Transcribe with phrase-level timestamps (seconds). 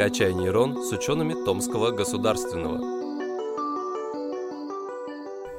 [0.00, 2.80] «Качай нейрон» с учеными Томского государственного.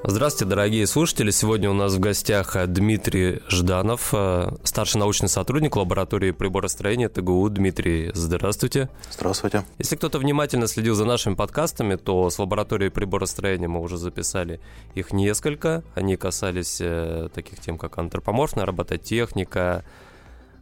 [0.03, 1.29] Здравствуйте, дорогие слушатели.
[1.29, 7.47] Сегодня у нас в гостях Дмитрий Жданов, э, старший научный сотрудник лаборатории приборостроения ТГУ.
[7.51, 8.89] Дмитрий, здравствуйте.
[9.11, 9.63] Здравствуйте.
[9.77, 14.59] Если кто-то внимательно следил за нашими подкастами, то с лабораторией приборостроения мы уже записали
[14.95, 15.83] их несколько.
[15.93, 19.85] Они касались э, таких тем, как антропоморфная робототехника,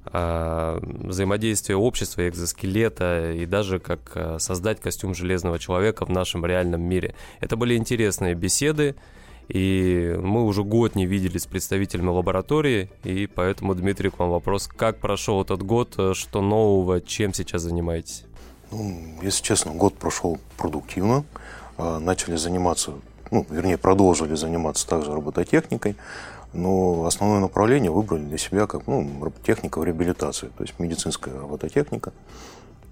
[0.05, 7.15] взаимодействие общества, экзоскелета и даже как создать костюм железного человека в нашем реальном мире.
[7.41, 8.95] Это были интересные беседы.
[9.49, 14.67] И мы уже год не виделись с представителями лаборатории, и поэтому, Дмитрий, к вам вопрос,
[14.67, 18.25] как прошел этот год, что нового, чем сейчас занимаетесь?
[18.71, 21.25] Ну, если честно, год прошел продуктивно.
[21.77, 22.93] А, начали заниматься,
[23.31, 25.95] ну, вернее, продолжили заниматься также робототехникой,
[26.53, 32.13] но основное направление выбрали для себя как ну, робототехника в реабилитации, то есть медицинская робототехника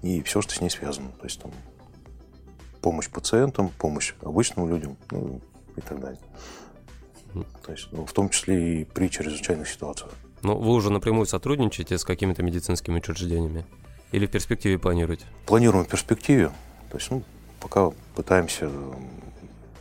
[0.02, 1.08] и все, что с ней связано.
[1.20, 1.50] То есть там
[2.80, 5.40] помощь пациентам, помощь обычным людям, ну,
[5.76, 6.20] и так далее.
[7.64, 10.10] То есть, ну, в том числе и при чрезвычайных ситуациях.
[10.42, 13.66] Но ну, вы уже напрямую сотрудничаете с какими-то медицинскими учреждениями?
[14.12, 15.26] Или в перспективе планируете?
[15.46, 16.50] Планируем в перспективе.
[16.90, 17.22] То есть, ну,
[17.60, 18.70] пока пытаемся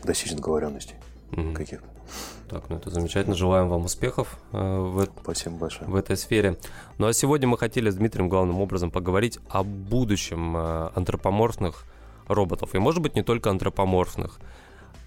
[0.08, 0.96] достичь договоренностей
[1.32, 1.54] угу.
[1.54, 1.86] каких-то.
[2.50, 3.36] Так, ну это замечательно.
[3.36, 5.90] Желаем вам успехов э, в, Спасибо большое.
[5.90, 6.58] в этой сфере.
[6.98, 11.84] Ну а сегодня мы хотели с Дмитрием главным образом поговорить о будущем э, антропоморфных
[12.28, 12.74] роботов.
[12.74, 14.40] И может быть не только антропоморфных.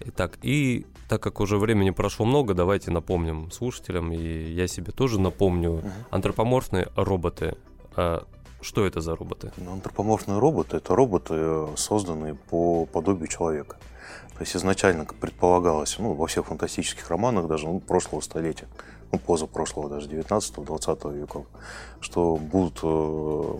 [0.03, 5.19] Итак, и так как уже времени прошло много, давайте напомним слушателям, и я себе тоже
[5.19, 5.89] напомню, угу.
[6.11, 7.55] антропоморфные роботы.
[7.95, 8.25] А
[8.61, 9.51] что это за роботы?
[9.57, 13.77] Ну, антропоморфные роботы– это роботы, э, созданные по подобию человека.
[14.35, 18.67] То есть изначально предполагалось, ну, во всех фантастических романах даже ну, прошлого столетия,
[19.11, 21.45] ну, позапрошлого даже, 19-20 веков,
[21.99, 23.57] что будут э,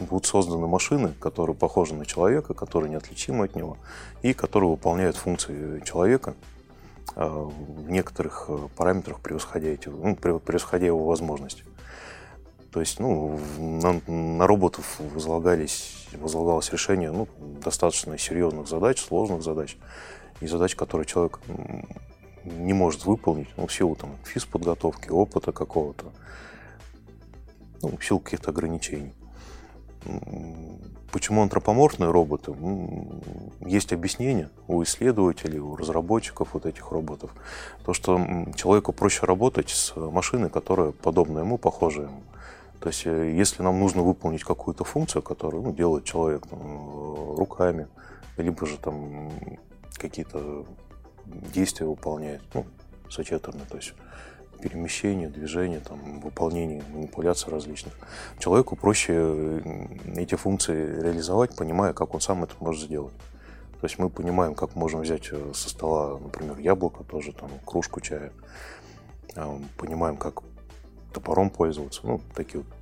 [0.00, 3.76] будут созданы машины, которые похожи на человека, которые неотличимы от него
[4.22, 6.34] и которые выполняют функции человека
[7.14, 11.64] а, в некоторых э, параметрах превосходя, эти, ну, превосходя его возможности.
[12.74, 17.28] То есть ну, на, на роботов возлагались, возлагалось решение ну,
[17.62, 19.76] достаточно серьезных задач, сложных задач,
[20.40, 21.38] и задач, которые человек
[22.42, 26.06] не может выполнить ну, в силу там, физподготовки, опыта какого-то,
[27.80, 29.12] ну, в силу каких-то ограничений.
[31.12, 32.56] Почему антропоморфные роботы?
[33.60, 37.30] Есть объяснение у исследователей, у разработчиков вот этих роботов.
[37.84, 38.20] То, что
[38.56, 42.20] человеку проще работать с машиной, которая подобна ему, похожа ему.
[42.84, 47.88] То есть, э, если нам нужно выполнить какую-то функцию, которую ну, делает человек там, руками,
[48.36, 49.32] либо же там
[49.96, 50.66] какие-то
[51.24, 52.66] действия выполняет, ну,
[53.08, 53.94] сочетанные, то есть
[54.60, 57.94] перемещения, движения, там, выполнения манипуляций различных.
[58.38, 63.14] Человеку проще э, эти функции реализовать, понимая, как он сам это может сделать.
[63.80, 68.02] То есть мы понимаем, как можем взять э, со стола, например, яблоко тоже, там, кружку
[68.02, 68.30] чая.
[69.78, 70.42] Понимаем, как
[71.14, 72.02] топором пользоваться.
[72.04, 72.73] Ну, такие вот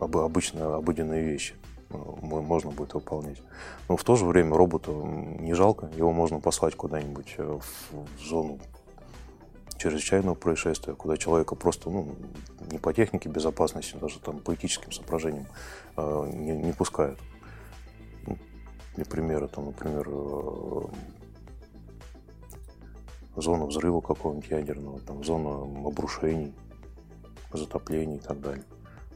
[0.00, 1.54] обычные, обыденные вещи
[1.90, 3.42] э, можно будет выполнять.
[3.88, 5.04] Но в то же время роботу
[5.38, 8.58] не жалко, его можно послать куда-нибудь в зону
[9.82, 12.14] чрезвычайного происшествия, куда человека просто ну,
[12.70, 15.46] не по технике безопасности, даже там по этическим соображениям
[15.96, 17.18] э, не, не пускают.
[18.26, 18.38] Ну,
[18.94, 20.82] для примера, там, например, э,
[23.36, 26.54] зона взрыва какого-нибудь ядерного, там, зона обрушений,
[27.56, 28.64] затоплений и так далее.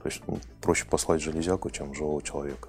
[0.03, 2.69] То есть ну, проще послать железяку, чем живого человека.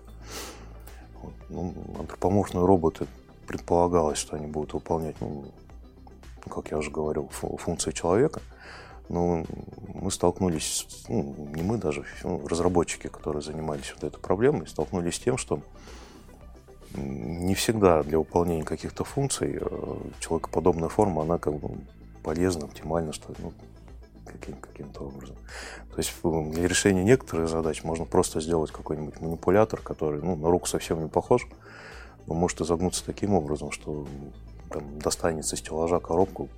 [1.22, 1.34] Вот.
[1.50, 3.08] Ну, антропоморфные роботы
[3.48, 5.46] предполагалось, что они будут выполнять ну,
[6.50, 8.42] как я уже говорил, функции человека.
[9.10, 9.46] Но
[9.94, 15.20] мы столкнулись, ну, не мы даже, ну, разработчики, которые занимались вот этой проблемой, столкнулись с
[15.20, 15.62] тем, что
[16.94, 21.78] не всегда для выполнения каких-то функций э, человекоподобная форма, она как бы
[22.24, 23.54] полезна, оптимальна, что ну,
[24.28, 25.36] каким, каким-то образом.
[25.92, 26.14] То есть
[26.54, 31.10] для решения некоторых задач можно просто сделать какой-нибудь манипулятор, который ну, на руку совсем не
[31.10, 31.48] похож,
[32.28, 34.06] но может изогнуться таким образом, что
[34.70, 36.50] там, достанет со стеллажа коробку,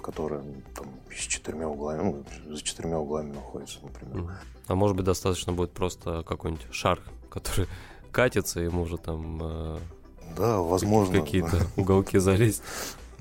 [0.00, 0.42] которая
[0.74, 2.02] там, с четырьмя углами,
[2.46, 4.32] ну, за четырьмя углами находится, например.
[4.66, 7.00] А может быть, достаточно будет просто какой-нибудь шар,
[7.30, 7.68] который
[8.10, 9.40] катится, и может там...
[9.42, 9.78] Э,
[10.36, 11.20] да, возможно.
[11.20, 12.62] Какие-то уголки залезть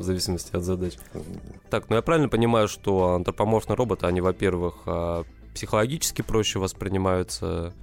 [0.02, 0.98] в зависимости от задач.
[1.70, 7.74] Так, ну я правильно понимаю, что антропоморфные роботы, они, во-первых, а, психологически проще воспринимаются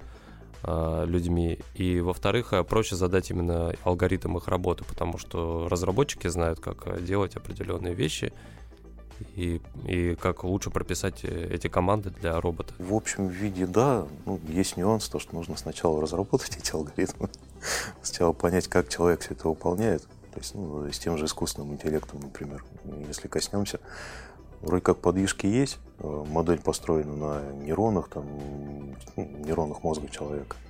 [0.63, 1.59] а, людьми.
[1.75, 7.35] И, во-вторых, а, проще задать именно алгоритм их работы, потому что разработчики знают, как делать
[7.35, 8.33] определенные вещи,
[9.35, 12.73] и, и как лучше прописать э, эти команды для робота?
[12.79, 14.05] В общем виде, да.
[14.25, 17.29] Ну, есть нюанс, то, что нужно сначала разработать эти алгоритмы,
[18.01, 20.07] сначала понять, как человек все это выполняет.
[20.31, 22.63] То есть, ну, с тем же искусственным интеллектом, например,
[23.07, 23.79] если коснемся,
[24.61, 28.25] вроде как подвижки есть, э, модель построена на нейронах, там,
[29.15, 30.55] ну, нейронах мозга человека–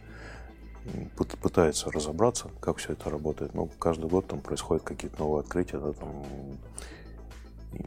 [1.42, 3.54] пытается разобраться, как все это работает.
[3.54, 6.26] Но каждый год там происходят какие-то новые открытия, да, там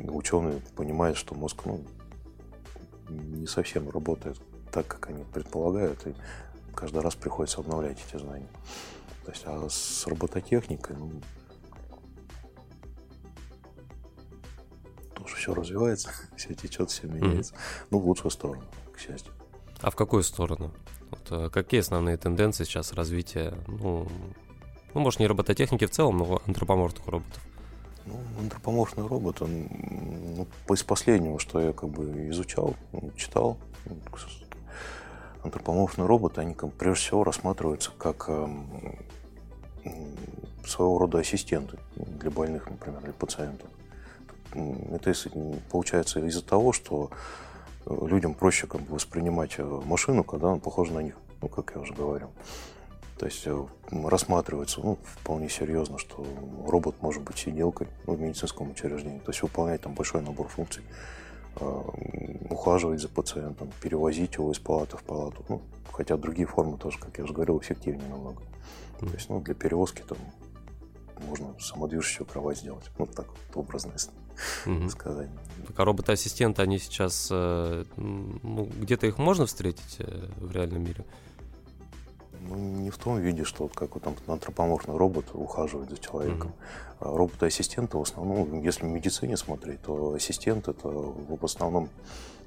[0.08, 1.82] ученые понимают, что мозг ну,
[3.08, 4.40] не совсем работает
[4.70, 6.14] так, как они предполагают, и
[6.75, 8.48] каждый раз приходится обновлять эти знания.
[9.25, 11.10] То есть, а с робототехникой, ну,
[15.22, 17.54] тоже все развивается, все течет, все меняется.
[17.54, 17.86] Mm-hmm.
[17.90, 18.64] Ну, в лучшую сторону,
[18.94, 19.32] к счастью.
[19.80, 20.72] А в какую сторону?
[21.10, 24.06] Вот, э, какие основные тенденции сейчас развития, ну,
[24.94, 27.42] ну, может, не робототехники в целом, но антропоморфных роботов?
[28.04, 29.69] Ну, антропоморфный робот, он,
[30.36, 32.75] ну, из последнего, что я как бы изучал,
[33.16, 33.58] читал,
[35.42, 38.48] антропоморфные роботы, они как, прежде всего рассматриваются как э,
[40.66, 43.68] своего рода ассистенты для больных, например, для пациентов.
[44.54, 45.14] Это
[45.70, 47.10] получается из-за того, что
[47.87, 51.81] людям проще как бы воспринимать э, машину, когда она похожа на них, ну, как я
[51.81, 52.31] уже говорил.
[53.19, 56.25] То есть э, рассматривается ну, вполне серьезно, что
[56.66, 60.82] робот может быть сиделкой ну, в медицинском учреждении, то есть выполнять там большой набор функций,
[61.56, 61.82] э,
[62.50, 65.44] ухаживать за пациентом, перевозить его из палаты в палату.
[65.49, 65.62] Ну,
[65.93, 68.43] хотя другие формы тоже, как я уже говорил, эффективнее намного.
[69.00, 70.19] То есть ну, для перевозки там
[71.26, 72.90] можно самодвижущую кровать сделать.
[72.99, 73.93] Ну, так вот образно
[74.66, 74.88] угу.
[74.88, 75.28] сказать.
[75.66, 81.04] Так, а роботы-ассистенты, они сейчас, э, ну, где-то их можно встретить э, в реальном мире?
[82.48, 86.52] Ну, не в том виде, что вот как вот там антропоморфный робот ухаживает за человеком.
[87.00, 87.16] Mm-hmm.
[87.16, 91.88] Роботы-ассистенты в основном, ну, если в медицине смотреть, то ассистент это в основном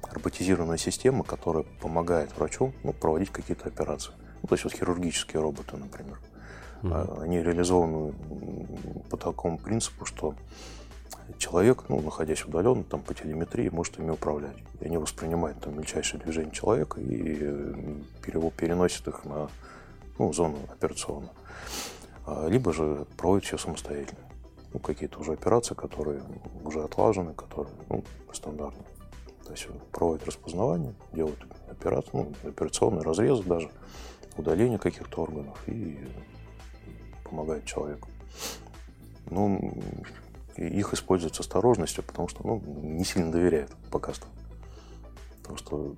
[0.02, 4.12] роботизированная система, которая помогает врачу ну, проводить какие-то операции.
[4.42, 6.18] Ну, то есть вот хирургические роботы, например.
[6.82, 7.22] Mm-hmm.
[7.22, 8.12] Они реализованы
[9.08, 10.34] по такому принципу, что
[11.38, 14.56] человек, ну, находясь удаленно, там, по телеметрии, может ими управлять.
[14.80, 17.74] И они воспринимают там мельчайшие движения человека и э,
[18.22, 19.48] переносят их на
[20.18, 21.30] ну, зону операционную.
[22.26, 24.20] А, либо же проводят все самостоятельно.
[24.72, 26.22] Ну, какие-то уже операции, которые
[26.64, 28.86] уже отлажены, которые ну, стандартные.
[29.44, 31.38] То есть проводят распознавание, делают
[31.70, 33.70] операцию, ну, операционные разрезы даже,
[34.36, 35.98] удаление каких-то органов и
[37.24, 38.08] помогает человеку.
[39.30, 39.74] Ну,
[40.56, 44.26] их используют с осторожностью, потому что ну, не сильно доверяют пока что.
[45.38, 45.94] Потому что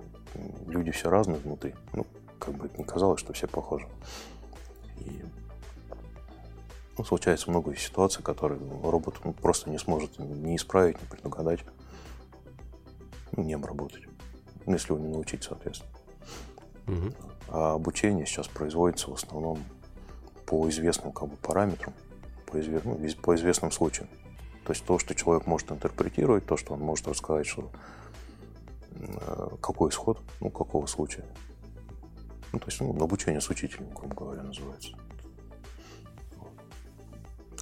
[0.67, 1.73] люди все разные внутри.
[1.93, 2.05] Ну,
[2.39, 3.87] как бы это ни казалось, что все похожи.
[4.97, 5.23] И
[6.97, 11.61] ну, случается много ситуаций, которые робот ну, просто не сможет не исправить, не предугадать,
[13.31, 14.03] ну, не обработать.
[14.65, 15.91] Ну, если его не научить, соответственно.
[16.87, 17.13] Угу.
[17.49, 19.63] А обучение сейчас производится в основном
[20.45, 21.93] по известным как бы, параметрам,
[22.45, 22.85] по, извест...
[22.85, 24.09] ну, по известным случаям.
[24.69, 27.71] То есть то, что человек может интерпретировать, то, что он может рассказать, что
[28.91, 31.25] э, какой исход, ну, какого случая.
[32.51, 34.91] Ну, то есть ну, обучение с учителем, грубо говоря, называется.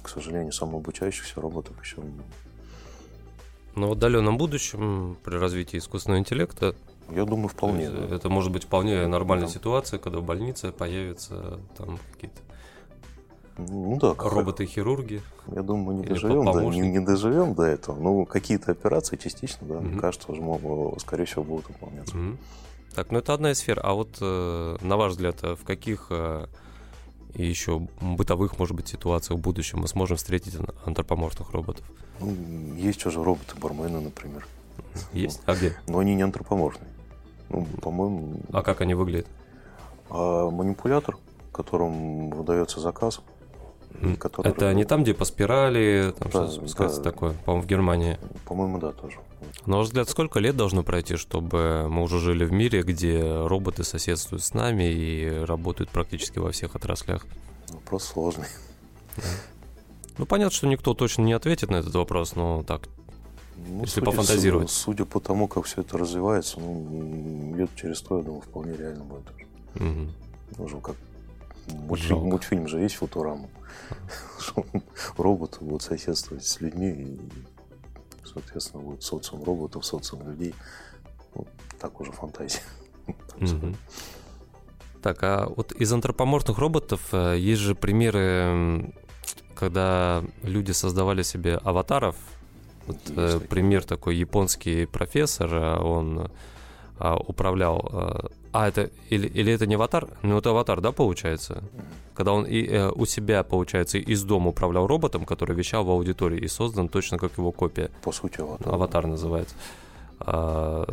[0.02, 2.02] К сожалению, самообучающихся роботов еще
[3.74, 6.74] но в отдаленном будущем, при развитии искусственного интеллекта,
[7.10, 7.88] я думаю, вполне.
[7.88, 8.14] Да.
[8.14, 9.52] Это может быть вполне нормальная да.
[9.54, 12.42] ситуация, когда в больнице появятся там какие-то
[13.58, 15.20] ну да, роботы-хирурги.
[15.48, 17.98] Я думаю, не доживем, да, не, не доживем до этого.
[18.00, 19.84] Ну, какие-то операции частично, да, угу.
[19.84, 20.28] мне кажется,
[20.98, 22.16] скорее всего, будут выполняться.
[22.16, 22.36] Угу.
[22.94, 23.80] Так, ну это одна из сфер.
[23.82, 26.46] А вот, э, на ваш взгляд, э, в каких э,
[27.34, 31.84] еще бытовых, может быть, ситуациях в будущем мы сможем встретить антропоморфных роботов?
[32.20, 32.34] Ну,
[32.76, 34.46] есть уже роботы-бармены, например.
[35.12, 35.40] Есть?
[35.46, 35.76] А где?
[35.86, 36.90] Но они не антропоморфные.
[37.48, 38.40] Ну, по-моему...
[38.52, 39.26] А как они выглядят?
[40.10, 41.16] А, манипулятор,
[41.52, 43.20] которым выдается заказ,
[44.18, 44.48] Который...
[44.48, 47.02] Это не там, где по спирали, там да, что-то да.
[47.02, 48.18] такое, по-моему, в Германии.
[48.44, 49.18] По-моему, да, тоже.
[49.66, 53.84] На ваш взгляд, сколько лет должно пройти, чтобы мы уже жили в мире, где роботы
[53.84, 57.26] соседствуют с нами и работают практически во всех отраслях?
[57.72, 58.46] Вопрос сложный.
[59.16, 59.22] Да.
[60.18, 62.88] Ну, понятно, что никто точно не ответит на этот вопрос, но так,
[63.68, 64.70] ну, если судя, пофантазировать.
[64.70, 69.04] Судя по тому, как все это развивается, ну, лет через сто, я думаю, вполне реально
[69.04, 69.24] будет.
[69.76, 70.64] Угу.
[70.64, 70.96] Уже как
[71.72, 73.48] Мультфильм, мультфильм же есть Футурама.
[75.16, 77.20] Роботы будут соседствовать с людьми, и,
[78.24, 80.54] соответственно, будет социум роботов, социум людей.
[81.34, 81.46] Ну,
[81.78, 82.62] так уже фантазия.
[85.00, 88.92] Так, а вот из антропоморфных роботов э, есть же примеры,
[89.54, 92.16] когда люди создавали себе аватаров,
[92.88, 96.30] Вот, э, пример такой японский профессор, а он
[96.98, 98.30] а, управлял.
[98.52, 100.08] А, а это или, или это не аватар?
[100.22, 101.62] Ну это аватар, да, получается?
[102.14, 106.38] Когда он и, э, у себя, получается, из дома управлял роботом, который вещал в аудитории
[106.38, 107.90] и создан точно как его копия.
[108.02, 108.74] По сути, аватар.
[108.74, 109.54] Аватар называется.
[110.20, 110.84] А,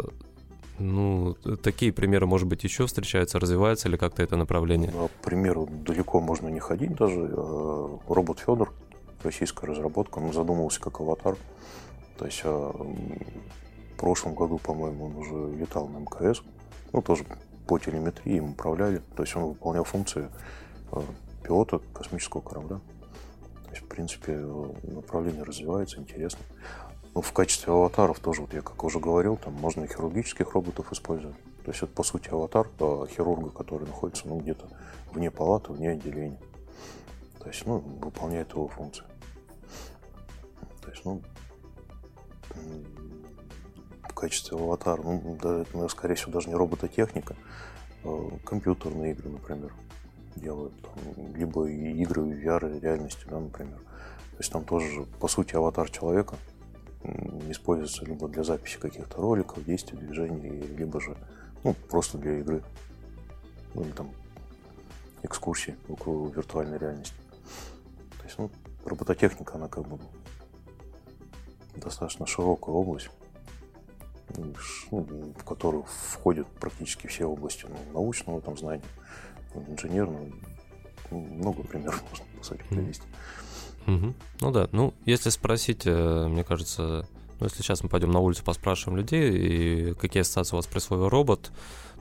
[0.77, 4.91] ну, такие примеры, может быть, еще встречаются, развивается ли как-то это направление?
[4.93, 7.31] Ну, к примеру, далеко можно не ходить даже.
[7.33, 8.73] А, робот Федор,
[9.23, 11.37] российская разработка, он задумывался как аватар.
[12.17, 16.41] То есть а, в прошлом году, по-моему, он уже летал на МКС.
[16.91, 17.25] Ну, тоже
[17.67, 19.01] по телеметрии им управляли.
[19.15, 20.29] То есть он выполнял функции
[20.91, 21.03] а,
[21.43, 22.79] пилота космического корабля.
[23.65, 24.37] То есть, в принципе,
[24.83, 26.39] направление развивается, интересно.
[27.13, 31.37] Ну, в качестве аватаров тоже, вот я как уже говорил, там можно хирургических роботов использовать.
[31.63, 34.67] То есть это, по сути, аватар э, хирурга, который находится ну, где-то
[35.11, 36.39] вне палаты, вне отделения.
[37.39, 39.05] То есть, ну, выполняет его функции.
[40.81, 41.21] То есть, ну,
[44.27, 47.35] качестве аватара, ну, да, это, скорее всего, даже не робототехника,
[48.03, 49.73] а компьютерные игры, например,
[50.35, 50.73] делают,
[51.35, 53.77] либо игры в VR реальности, да, например.
[53.77, 56.35] То есть там тоже, по сути, аватар человека–
[57.49, 61.15] используется либо для записи каких-то роликов, действий, движений, либо же
[61.63, 62.63] ну, просто для игры.
[63.73, 64.11] Ну или там
[65.23, 67.15] экскурсии около виртуальной реальности.
[68.17, 68.49] То есть, ну,
[68.85, 69.99] робототехника, она как бы
[71.75, 73.24] достаточно широкая область, ну,
[74.29, 78.83] в которую входят практически все области ну, научного там знания,
[79.67, 80.29] инженерного.
[81.11, 83.03] Ну, много примеров можно, по сути, привести.
[83.87, 84.13] Угу.
[84.41, 87.07] Ну да, ну если спросить, э, мне кажется,
[87.39, 90.79] ну если сейчас мы пойдем на улицу, поспрашиваем людей, и какие ассоциации у вас при
[90.79, 91.51] слове робот,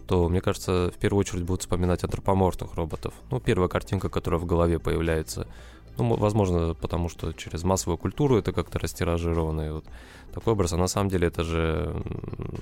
[0.06, 3.14] то, мне кажется, в первую очередь будут вспоминать антропоморфных роботов.
[3.30, 5.46] Ну, первая картинка, которая в голове появляется.
[5.96, 9.60] Ну, возможно, потому что через массовую культуру это как-то растиражировано.
[9.62, 9.84] И вот
[10.32, 10.72] такой образ.
[10.72, 11.94] А на самом деле это же,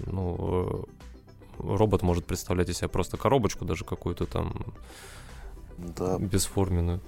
[0.06, 0.86] ну,
[1.58, 4.54] робот может представлять из себя просто коробочку, даже какую-то там
[5.78, 6.18] да.
[6.18, 7.00] бесформенную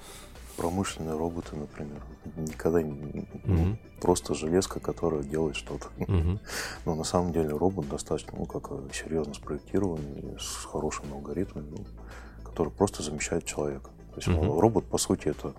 [0.57, 2.00] промышленные роботы, например.
[2.37, 2.93] Никогда не...
[2.93, 3.26] Mm-hmm.
[3.45, 5.88] Ну, просто железка, которая делает что-то.
[5.99, 6.38] Mm-hmm.
[6.87, 11.85] Но на самом деле робот достаточно, ну, как э, серьезно спроектированный, с хорошими алгоритмами, ну,
[12.45, 13.90] который просто замещает человека.
[14.14, 14.61] То есть mm-hmm.
[14.61, 15.54] робот, по сути, это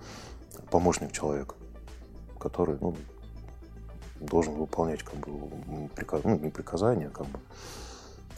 [0.70, 1.56] помощник человека,
[2.40, 2.96] который, ну,
[4.20, 6.24] должен выполнять, как бы, приказ...
[6.24, 7.40] ну, не приказания, а как бы,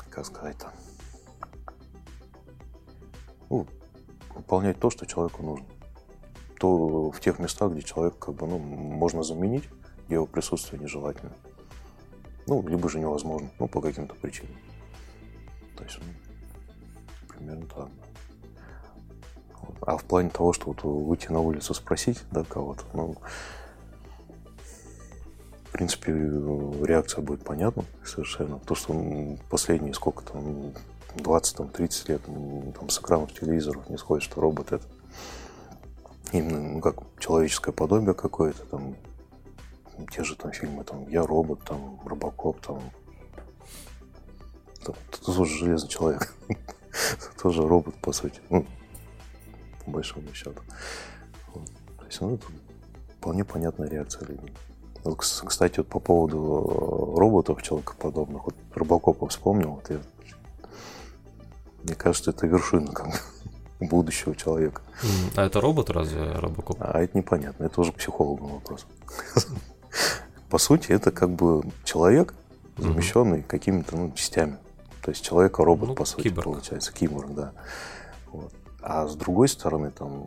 [0.10, 0.72] как сказать-то,
[3.50, 3.68] ну,
[4.36, 5.66] выполнять то, что человеку нужно
[6.60, 9.70] то в тех местах, где человек как бы, ну, можно заменить,
[10.10, 11.34] его присутствие нежелательно.
[12.48, 14.56] Ну, либо же невозможно, ну, по каким-то причинам.
[15.76, 17.90] То есть, ну, примерно так.
[19.82, 23.16] А в плане того, что вот выйти на улицу спросить, да, кого-то, ну,
[25.66, 28.60] в принципе, реакция будет понятна совершенно.
[28.60, 28.94] То, что
[29.50, 30.74] последние сколько там,
[31.16, 32.22] 20-30 лет
[32.80, 34.86] там, с экранов телевизоров не сходит, что робот это
[36.32, 38.96] именно ну, как человеческое подобие какое-то, там,
[40.12, 42.82] те же там фильмы, там, Я робот, там, Робокоп, там,
[44.84, 46.34] там тоже железный человек,
[47.42, 48.66] тоже робот, по сути, ну,
[49.88, 50.62] по большому счету.
[51.54, 52.46] То есть, ну, это
[53.18, 54.54] вполне понятная реакция людей.
[55.04, 60.00] Вот, кстати, вот по поводу э, роботов человекоподобных, вот Робокопа вспомнил, вот я,
[61.84, 63.08] мне кажется, это вершина как
[63.80, 64.82] будущего человека.
[65.36, 66.78] А это робот разве, Робокоп?
[66.82, 68.86] А это непонятно, это уже к психологу вопрос.
[70.50, 72.34] По сути, это как бы человек,
[72.78, 74.58] замещенный какими-то ну, частями.
[75.02, 76.46] То есть человека-робот, ну, по сути, киборг.
[76.46, 77.54] получается, киборг, да.
[78.32, 78.54] Вот.
[78.90, 80.26] А с другой стороны, там,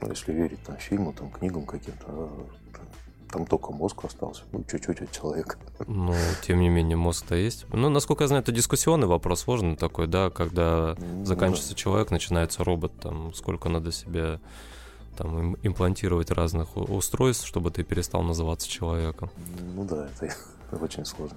[0.00, 2.30] ну, если верить там, фильму, там, книгам каким-то,
[3.30, 5.58] там только мозг остался, ну, чуть-чуть от человека.
[5.86, 7.66] Ну, тем не менее, мозг-то есть.
[7.70, 11.76] Ну, насколько я знаю, это дискуссионный вопрос, сложный такой, да, когда ну, заканчивается да.
[11.76, 14.40] человек, начинается робот, там, сколько надо себе
[15.18, 19.30] там имплантировать разных устройств, чтобы ты перестал называться человеком.
[19.74, 20.34] Ну да, это
[20.82, 21.36] очень сложно.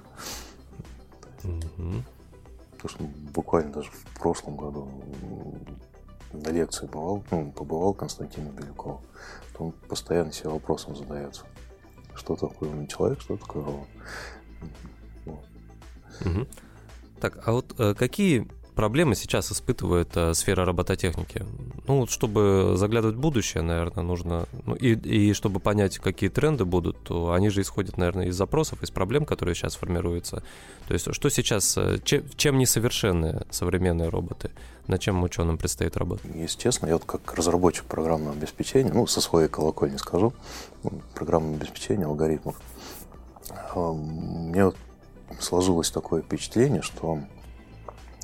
[1.43, 2.03] Угу.
[2.81, 4.89] Потому что буквально даже в прошлом году
[6.31, 9.01] на лекции бывал, ну, побывал Константин Беляков,
[9.57, 11.45] он постоянно себе вопросом задается
[12.19, 13.88] что такое умный человек, что такое робот.
[16.25, 16.48] Угу.
[17.21, 21.45] Так, а вот э, какие проблемы сейчас испытывает э, сфера робототехники?
[21.89, 24.46] Ну, вот чтобы заглядывать в будущее, наверное, нужно...
[24.67, 28.84] Ну, и, и чтобы понять, какие тренды будут, то они же исходят, наверное, из запросов,
[28.84, 30.43] из проблем, которые сейчас формируются.
[30.88, 31.75] То есть что сейчас...
[31.79, 34.51] Э, чем, чем несовершенны современные роботы?
[34.86, 36.29] Над чем ученым предстоит работать?
[36.36, 40.31] Естественно, я вот как разработчик программного обеспечения, ну, со своей колокольни скажу,
[41.15, 42.55] программное обеспечение, алгоритмов,
[43.74, 44.74] а, мне
[45.39, 47.17] сложилось такое впечатление, что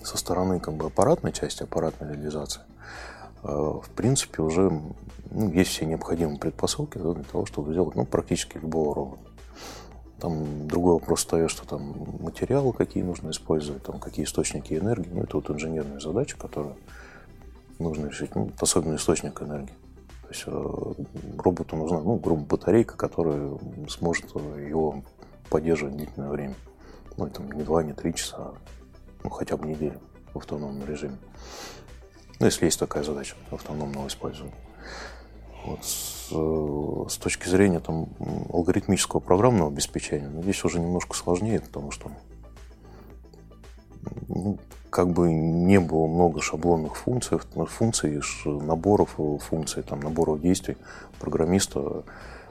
[0.03, 2.74] со стороны как бы аппаратной части, аппаратной реализации, э,
[3.45, 4.81] в принципе, уже
[5.31, 9.23] ну, есть все необходимые предпосылки для того, чтобы сделать ну, практически любого робота.
[10.19, 15.09] Там другой вопрос стоит, что там материалы какие нужно использовать, там какие источники энергии.
[15.11, 16.75] Ну, это вот инженерная задача, которую
[17.79, 19.73] нужно решить, ну, особенно источник энергии.
[20.23, 20.93] То есть э,
[21.37, 23.57] роботу нужна, ну, грубо батарейка, которая
[23.89, 25.03] сможет его
[25.49, 26.55] поддерживать длительное время.
[27.17, 28.53] Ну, там не два, не три часа,
[29.23, 29.99] ну, хотя бы неделю
[30.33, 31.17] в автономном режиме.
[32.39, 34.53] Ну, если есть такая задача автономного использования.
[35.65, 35.83] Вот.
[35.83, 38.09] С, э, с точки зрения там,
[38.51, 42.11] алгоритмического программного обеспечения, ну, здесь уже немножко сложнее, потому что
[44.27, 44.57] ну,
[44.89, 50.77] как бы не было много шаблонных функций, функций, наборов функций, там, наборов действий
[51.19, 52.03] программиста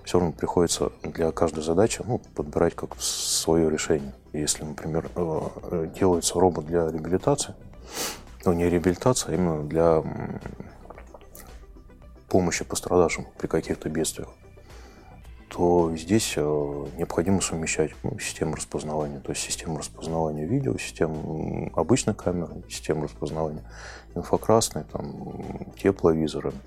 [0.04, 4.12] все равно приходится для каждой задачи ну, подбирать как свое решение.
[4.32, 7.54] Если, например, э, э, делается робот для реабилитации,
[8.44, 10.02] ну не реабилитация, а именно для
[12.28, 14.28] помощи пострадавшим при каких-то бедствиях,
[15.48, 22.14] то здесь э, необходимо совмещать ну, систему распознавания, то есть систему распознавания видео, систему обычной
[22.14, 23.62] камеры, систему распознавания
[24.16, 26.58] инфракрасной, там, тепловизорами.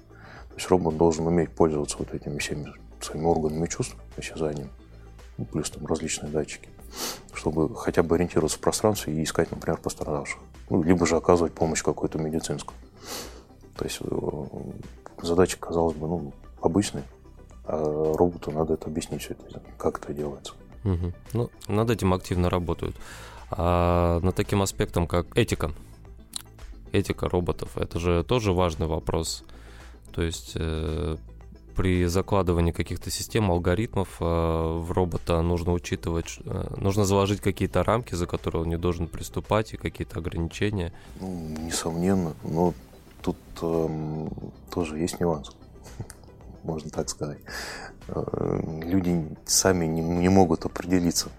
[0.49, 4.69] То есть робот должен уметь пользоваться вот этими всеми своими органами чувств, осязанием,
[5.37, 6.69] ну, плюс там различные датчики,
[7.33, 10.39] чтобы хотя бы ориентироваться в пространстве и искать, например, пострадавших.
[10.69, 12.77] Ну, либо же оказывать помощь какую-то медицинскую.
[13.75, 14.41] То есть э,
[15.21, 17.03] задача, казалось бы, ну, обычная,
[17.63, 20.53] а роботу надо это объяснить все это, как это делается.
[20.83, 21.13] Угу.
[21.33, 22.95] Ну, над этим активно работают.
[23.49, 25.71] А над таким аспектом, как этика,
[26.91, 29.43] этика роботов, это же тоже важный вопрос.
[30.11, 31.17] То есть э,
[31.77, 38.15] при закладывании каких-то систем, алгоритмов э, в робота нужно учитывать, э, нужно заложить какие-то рамки,
[38.15, 40.91] за которые он не должен приступать, и какие-то ограничения.
[41.21, 42.73] Ну, несомненно, но
[43.21, 44.27] тут э,
[44.71, 45.55] тоже есть нюанс,
[46.63, 47.39] можно так сказать.
[48.07, 51.29] Э, люди сами не, не могут определиться,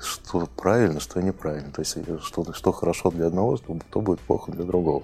[0.00, 1.70] что правильно, что неправильно.
[1.72, 5.02] То есть, что, что хорошо для одного, то будет плохо для другого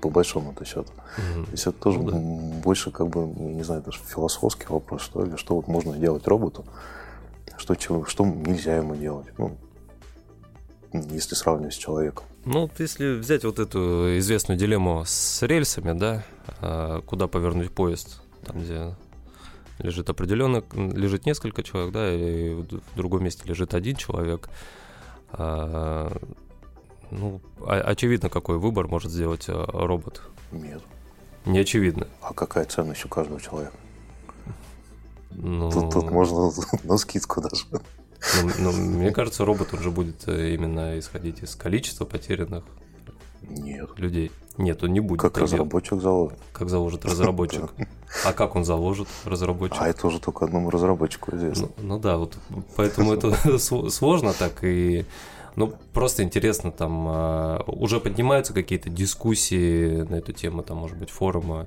[0.00, 0.92] по большому-то счету.
[1.16, 1.44] Mm-hmm.
[1.44, 2.62] То есть это тоже ну, да.
[2.62, 6.64] больше, как бы, не знаю, даже философский вопрос, что ли, что вот можно делать роботу,
[7.56, 7.74] что,
[8.06, 9.56] что нельзя ему делать, ну,
[10.92, 12.24] если сравнивать с человеком.
[12.44, 16.24] Ну, если взять вот эту известную дилемму с рельсами, да,
[16.60, 18.94] а, куда повернуть поезд, там, где
[19.78, 24.48] лежит определенно, лежит несколько человек, да, и в другом месте лежит один человек,
[25.32, 26.16] а,
[27.10, 30.22] ну, очевидно, какой выбор может сделать э, робот.
[30.52, 30.82] Нет.
[31.44, 32.06] Не очевидно.
[32.20, 33.74] А какая ценность у каждого человека?
[35.30, 35.70] Ну...
[35.70, 36.50] Тут, тут можно
[36.84, 37.64] на скидку даже.
[38.42, 42.64] Ну, ну, мне кажется, робот уже будет э, именно исходить из количества потерянных
[43.42, 43.90] Нет.
[43.96, 44.30] людей.
[44.58, 45.20] Нет, он не будет.
[45.20, 46.02] Как разработчик делать.
[46.02, 46.38] заложит.
[46.52, 47.70] Как заложит разработчик.
[48.24, 49.80] А как он заложит разработчик?
[49.80, 51.68] А это уже только одному разработчику известно.
[51.76, 52.36] Ну, ну да, вот
[52.74, 55.06] поэтому это сложно так и
[55.56, 61.10] ну, просто интересно, там э, уже поднимаются какие-то дискуссии на эту тему, там, может быть,
[61.10, 61.66] форумы?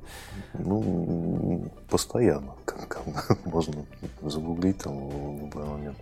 [0.53, 2.55] Ну, постоянно.
[3.45, 3.85] Можно
[4.21, 5.97] загуглить там в любой момент.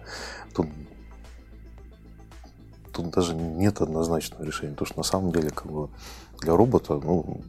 [0.56, 0.68] Тут,
[2.94, 4.74] тут даже нет однозначного решения.
[4.74, 5.90] Потому что на самом деле, как бы,
[6.40, 7.42] для робота, ну,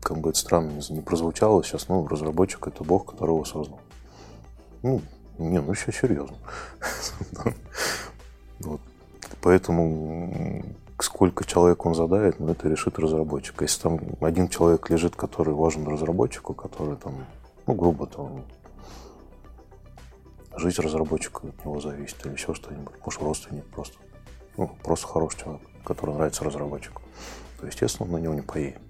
[0.00, 3.80] как бы это странно не прозвучало сейчас, ну, разработчик это бог, которого создал.
[4.82, 5.02] Ну,
[5.38, 6.36] не, ну все серьезно.
[8.58, 8.80] Вот.
[9.46, 10.64] Поэтому
[10.98, 13.62] сколько человек он задает, ну, это решит разработчик.
[13.62, 17.14] Если там один человек лежит, который важен разработчику, который там,
[17.68, 18.42] ну, грубо там,
[20.56, 22.94] жизнь разработчика от него зависит или еще что-нибудь.
[23.04, 23.96] Может, родственник просто.
[24.56, 27.02] Ну, просто хороший человек, который нравится разработчику.
[27.60, 28.80] То, естественно, он на него не поедет.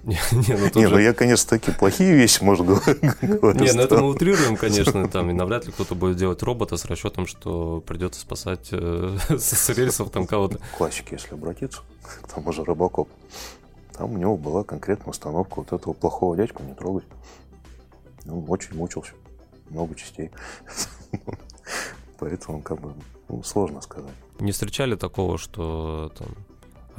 [0.04, 3.02] Не, не, ну, не, ну я, конечно, такие плохие вещи, может, говорить.
[3.02, 6.86] Не, ну это мы утрируем, конечно, там, и навряд ли кто-то будет делать робота с
[6.86, 10.58] расчетом, что придется спасать э, с рельсов там кого-то.
[10.78, 11.82] Классики, если обратиться,
[12.22, 13.10] к тому же Робокоп,
[13.92, 17.04] там у него была конкретная установка вот этого плохого дядьку не трогать.
[18.26, 19.12] Он очень мучился,
[19.68, 20.30] много частей.
[22.18, 22.94] Поэтому, как бы,
[23.28, 24.12] ну, сложно сказать.
[24.38, 26.28] Не встречали такого, что там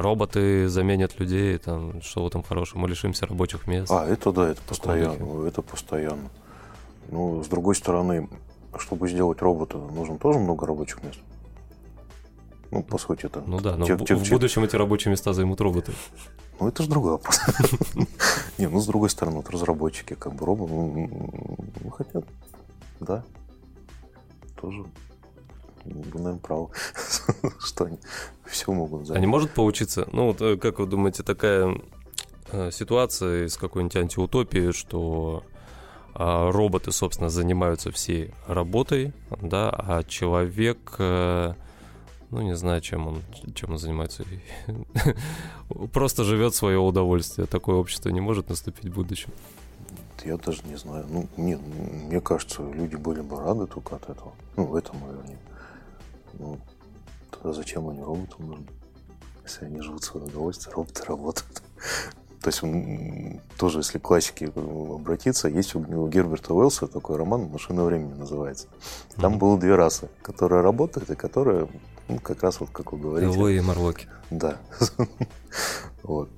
[0.02, 3.92] роботы заменят людей, там, что в этом хорошем, мы лишимся рабочих мест.
[3.92, 6.30] А, это да, это постоянно, это постоянно.
[7.10, 8.30] Ну, с другой стороны,
[8.78, 11.20] чтобы сделать робота, нужно тоже много рабочих мест.
[12.72, 13.44] Ну, по сути, это...
[13.46, 15.92] Ну да, но те, в, те, в будущем эти рабочие места займут роботы.
[16.60, 17.42] Ну, это же другой вопрос.
[18.58, 22.24] Не, ну, с другой стороны, вот разработчики, как бы, роботы, ну, хотят,
[23.00, 23.24] да,
[24.62, 24.86] тоже
[25.86, 26.70] наверное, правы,
[27.60, 27.98] что они
[28.46, 29.18] все могут занять.
[29.18, 31.78] А не может получиться, ну, вот э, как вы думаете, такая
[32.52, 35.44] э, ситуация из какой-нибудь антиутопии, что
[36.14, 41.54] а, роботы, собственно, занимаются всей работой, да, а человек, э,
[42.30, 43.22] ну, не знаю, чем он,
[43.56, 44.26] чем он занимается,
[45.94, 47.48] просто живет свое удовольствие.
[47.48, 49.32] Такое общество не может наступить в будущем.
[50.26, 51.06] Я даже не знаю.
[51.10, 54.34] Ну, нет, мне кажется, люди были бы рады только от этого.
[54.58, 55.40] Ну, в этом, наверное.
[56.40, 56.60] Ну,
[57.30, 58.68] тогда зачем они роботам нужны?
[59.44, 61.64] Если они живут в свое удовольствие, роботы работают.
[62.42, 62.62] То есть
[63.58, 68.68] тоже, если к классике обратиться, есть у Герберта Уэллса такой роман «Машина времени» называется.
[69.18, 69.38] Там mm-hmm.
[69.38, 71.68] было две расы, которые работают и которые,
[72.08, 73.32] ну, как раз вот, как вы говорите...
[73.32, 74.08] Элвой и Марлоки.
[74.32, 74.58] Да.
[76.04, 76.30] вот.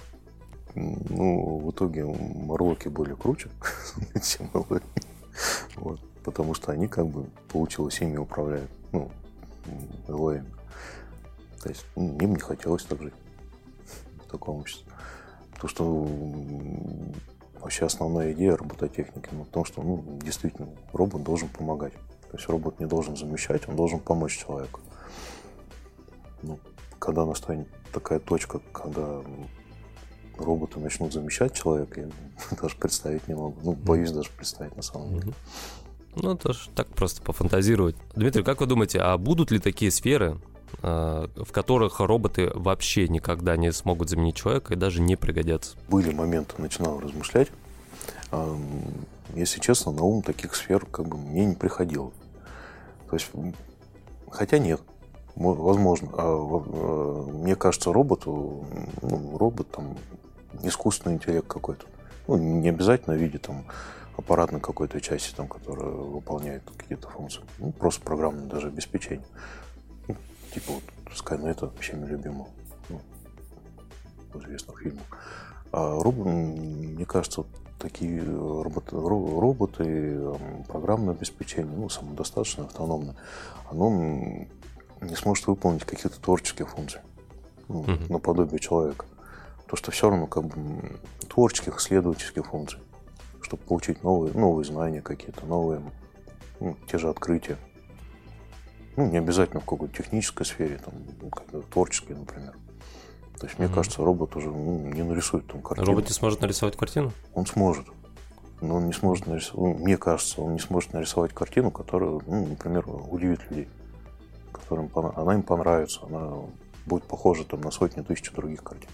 [0.76, 3.50] Ну, в итоге Марлоки были круче,
[4.22, 4.82] чем Элвой.
[5.78, 6.02] вот.
[6.26, 8.70] Потому что они как бы получилось ими управляют.
[8.92, 9.10] Ну,
[10.08, 10.52] Элвоями.
[11.62, 13.14] То есть ну, им не хотелось так жить
[14.28, 14.92] в таком обществе.
[15.60, 16.08] То, что
[17.60, 21.94] вообще основная идея робототехники ну, в том, что ну, действительно робот должен помогать.
[22.30, 24.82] То есть робот не должен замещать, он должен помочь человеку.
[26.42, 26.60] Ну,
[27.00, 29.22] когда настанет такая точка, когда
[30.38, 32.10] роботы начнут замещать человека, я
[32.62, 33.56] даже представить не могу.
[33.62, 35.34] Ну, боюсь даже представить на самом деле.
[36.16, 37.96] Ну, тоже так просто пофантазировать.
[38.16, 40.38] Дмитрий, как вы думаете, а будут ли такие сферы,
[40.82, 45.78] Э, в которых роботы вообще никогда не смогут заменить человека и даже не пригодятся.
[45.88, 47.50] Были моменты, начинал размышлять.
[49.36, 52.12] Если честно, на ум таких сфер как бы мне не приходило.
[53.10, 53.30] То есть,
[54.30, 54.82] хотя нет,
[55.36, 56.10] возможно.
[56.14, 58.66] А, а, мне кажется, роботу,
[59.02, 59.96] ну, робот там,
[60.64, 61.86] искусственный интеллект какой-то.
[62.28, 63.66] Ну, не обязательно в виде там
[64.18, 67.42] аппаратной какой-то части, там, которая выполняет какие-то функции.
[67.60, 69.26] Ну, просто программное даже обеспечение
[70.54, 70.84] типа вот
[71.16, 72.48] Скайнета, всеми любимого,
[72.90, 73.02] ну,
[74.40, 75.04] известных фильмов.
[75.72, 77.50] А робот, мне кажется, вот
[77.80, 80.20] такие роботы, роботы,
[80.68, 83.16] программное обеспечение, ну, самодостаточно, автономное,
[83.70, 83.90] оно
[85.02, 87.02] не сможет выполнить каких-то творческих функций,
[87.68, 88.12] ну, mm-hmm.
[88.12, 89.06] наподобие человека.
[89.68, 92.80] То, что все равно как бы творческих, исследовательских функций,
[93.44, 95.82] чтобы получить новые, новые знания какие-то, новые,
[96.60, 97.58] ну, те же открытия.
[98.96, 100.94] Ну, не обязательно в какой-то технической сфере, там,
[101.52, 102.54] ну, творческой, например.
[103.40, 103.74] То есть, мне mm-hmm.
[103.74, 105.88] кажется, робот уже ну, не нарисует там картину.
[105.88, 107.12] Робот не сможет нарисовать картину?
[107.34, 107.88] Он сможет.
[108.62, 112.48] Но он не сможет нарисовать, ну, мне кажется, он не сможет нарисовать картину, которая, ну,
[112.48, 113.68] например, удивит людей.
[114.52, 116.34] Которым она им понравится, она
[116.86, 118.90] будет похожа там, на сотни тысяч других картин.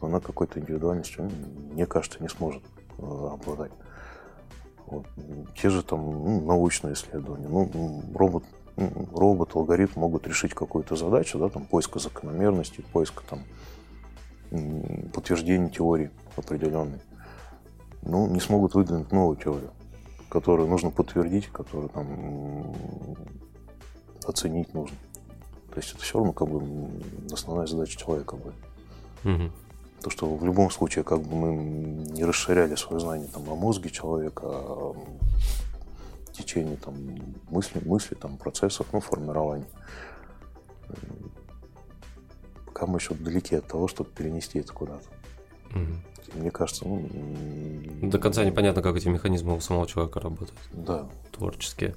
[0.00, 1.30] Но она какой-то индивидуальностью,
[1.72, 2.62] мне кажется, не сможет
[3.02, 3.72] обладать.
[4.86, 5.06] Вот.
[5.60, 7.48] Те же там ну, научные исследования.
[7.48, 8.44] Ну, робот
[9.12, 13.40] робот, алгоритм могут решить какую-то задачу, да, там, поиска закономерностей, поиска там,
[15.12, 17.00] подтверждения теории определенной.
[18.02, 19.70] Ну, не смогут выдвинуть новую теорию,
[20.28, 22.74] которую нужно подтвердить, которую там
[24.26, 24.96] оценить нужно.
[25.70, 26.62] То есть это все равно как бы
[27.32, 28.54] основная задача человека будет.
[29.24, 29.52] Угу.
[30.02, 31.56] То, что в любом случае как бы мы
[32.12, 34.96] не расширяли свое знание там, о мозге человека, о
[36.32, 36.94] течение там,
[37.50, 39.66] мысли, мысли там, процессов, ну, формирования.
[42.64, 45.06] Пока мы еще далеки от того, чтобы перенести это куда-то.
[45.74, 46.38] Угу.
[46.40, 47.06] Мне кажется, ну...
[48.02, 50.58] До конца непонятно, как эти механизмы у самого человека работают.
[50.72, 51.08] Да.
[51.32, 51.94] Творческие.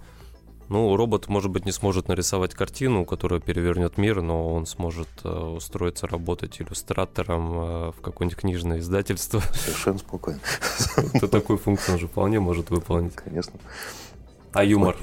[0.70, 5.30] Ну, робот, может быть, не сможет нарисовать картину, которая перевернет мир, но он сможет э,
[5.30, 9.42] устроиться работать иллюстратором э, в какое-нибудь книжное издательство.
[9.54, 10.40] Совершенно спокойно.
[11.20, 13.14] То такую функцию он же вполне может выполнить.
[13.16, 13.54] Конечно.
[14.54, 14.96] А юмор?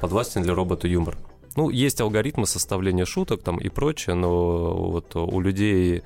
[0.00, 1.16] Подвластен ли роботу юмор?
[1.56, 6.02] Ну, есть алгоритмы составления шуток там и прочее, но вот у людей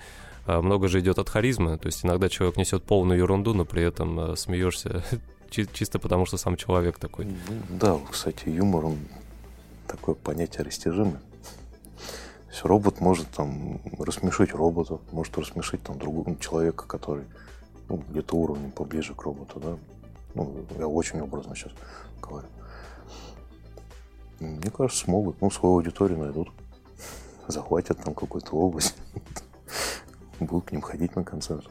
[0.47, 1.79] а, много же идет от харизмы.
[1.79, 5.03] То есть иногда человек несет полную ерунду, но при этом а, смеешься
[5.51, 7.27] чисто потому, что сам человек такой.
[7.69, 8.99] Да, кстати, юмор, он
[9.87, 11.21] такое понятие растяжимое.
[11.99, 17.25] То есть робот может там рассмешить робота, может рассмешить там другого человека, который
[17.89, 19.77] ну, где-то уровнем поближе к роботу, да.
[20.35, 21.73] Ну, я очень образно сейчас
[22.23, 22.49] говорю.
[24.41, 25.41] Мне кажется, смогут.
[25.41, 26.51] Ну, свою аудиторию найдут.
[27.49, 28.95] Захватят там какую-то область.
[30.41, 31.69] будут к ним ходить на концерт.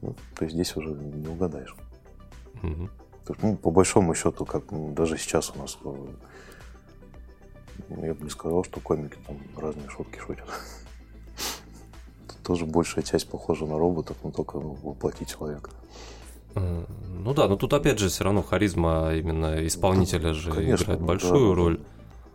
[0.00, 1.74] Ну, то есть здесь уже не угадаешь.
[2.62, 2.90] Мгм.
[3.42, 6.06] Ну, по большому счету, как ну, даже сейчас у нас, э,
[7.88, 10.46] ну, я бы не сказал, что комики там разные шутки шутят.
[12.42, 15.70] Тоже большая часть похожа на роботов, но только ну, воплоти человека.
[16.54, 21.50] Ну да, но тут опять же все равно харизма именно исполнителя же Конечно, играет большую
[21.50, 21.54] да.
[21.54, 21.80] роль.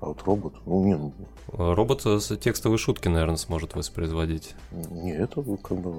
[0.03, 1.13] А вот робот, ну, не, ну,
[1.47, 4.53] Робот с текстовые шутки, наверное, сможет воспроизводить.
[4.71, 5.91] не, это ну, как бы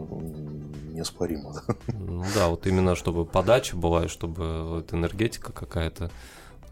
[0.92, 1.54] неоспоримо.
[1.54, 1.74] Да?
[1.98, 6.10] Ну да, вот именно чтобы подача была, и чтобы вот энергетика какая-то.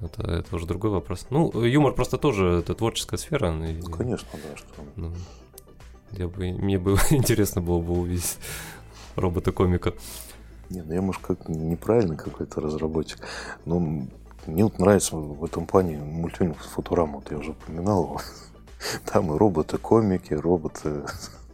[0.03, 1.27] Это, это уже другой вопрос.
[1.31, 3.49] Ну, юмор просто тоже это творческая сфера.
[3.67, 4.67] и, Ну, Конечно, да, что
[4.97, 5.13] ну,
[6.11, 8.37] я бы, мне бы интересно было бы увидеть
[9.17, 9.95] робота-комика.
[10.69, 13.21] Не, ну я, может, как неправильный какой-то разработчик,
[13.65, 14.07] но
[14.47, 18.21] мне вот нравится в этом плане мультфильм Футурама, вот я уже упоминал его.
[19.05, 21.03] Там и роботы-комики, роботы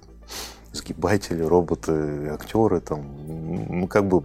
[0.73, 3.05] сгибатели, роботы, актеры, там,
[3.69, 4.25] ну, как бы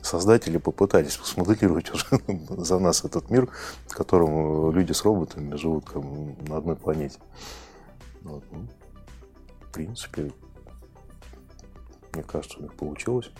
[0.00, 2.06] создатели попытались смоделировать уже
[2.56, 3.48] за нас этот мир,
[3.86, 7.18] в котором люди с роботами живут как на одной планете.
[8.22, 8.66] Вот, ну,
[9.60, 10.32] в принципе,
[12.12, 13.30] мне кажется, у них получилось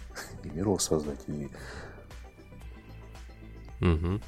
[0.44, 1.48] и мир воссоздать, и
[3.80, 4.20] Мгм.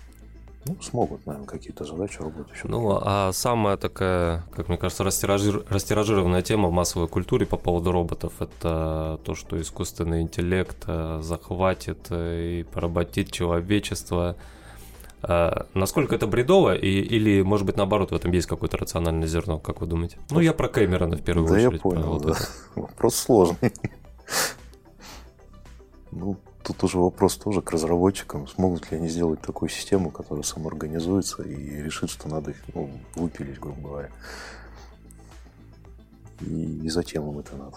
[0.66, 2.68] ну, смогут, наверное, какие-то задачи роботы еще.
[2.68, 7.92] Ну, а самая такая, как мне кажется, растиражир- растиражированная тема в массовой культуре по поводу
[7.92, 14.36] роботов это то, что искусственный интеллект э, захватит э, и поработит человечество.
[15.22, 19.58] А Насколько это бредово, и, или, может быть, наоборот, в этом есть какое-то рациональное зерно,
[19.58, 20.18] как вы думаете?
[20.30, 21.82] Ну, я про Кэмерона в первую да я очередь.
[21.82, 22.30] про понял, вот да.
[22.32, 22.48] это.
[22.76, 23.72] Вопрос сложный.
[26.12, 28.46] Ну, тут уже вопрос тоже к разработчикам.
[28.46, 33.59] Смогут ли они сделать такую систему, которая самоорганизуется и решит, что надо их ну, выпилить,
[33.59, 34.11] грубо говоря.
[36.40, 37.77] И, и зачем им это надо?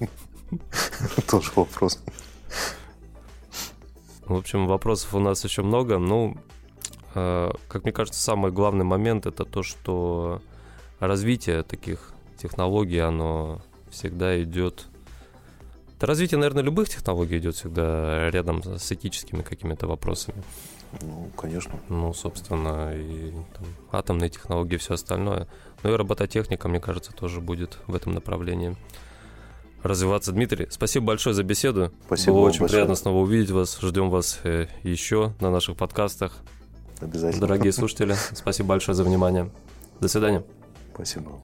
[1.30, 2.00] Тоже вопрос.
[4.26, 5.98] В общем, вопросов у нас еще много.
[5.98, 6.36] Ну,
[7.14, 10.40] э, как мне кажется, самый главный момент это то, что
[10.98, 14.86] развитие таких технологий, оно всегда идет...
[16.06, 20.42] Развитие, наверное, любых технологий идет всегда рядом с этическими какими-то вопросами.
[21.00, 21.72] Ну, конечно.
[21.88, 25.48] Ну, собственно, и там, атомные технологии, все остальное.
[25.82, 28.76] Ну и робототехника, мне кажется, тоже будет в этом направлении
[29.82, 30.32] развиваться.
[30.32, 31.92] Дмитрий, спасибо большое за беседу.
[32.06, 32.78] Спасибо Было очень большое.
[32.78, 33.78] приятно снова увидеть вас.
[33.80, 36.36] Ждем вас э, еще на наших подкастах.
[37.00, 37.46] Обязательно.
[37.46, 39.50] Дорогие слушатели, спасибо большое за внимание.
[40.00, 40.42] До свидания.
[40.94, 41.42] Спасибо.